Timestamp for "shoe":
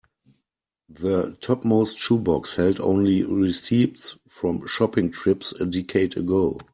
1.99-2.17